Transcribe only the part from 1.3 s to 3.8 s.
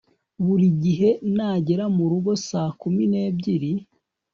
nagera murugo saa kumi nebyiri